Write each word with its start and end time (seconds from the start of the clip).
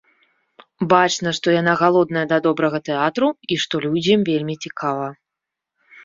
Бачна, 0.91 1.29
што 1.37 1.47
яна 1.55 1.73
галодная 1.81 2.23
да 2.31 2.37
добрага 2.45 2.79
тэатру 2.89 3.29
і 3.55 3.59
што 3.65 3.81
людзям 3.83 4.19
вельмі 4.31 4.55
цікава. 4.67 5.05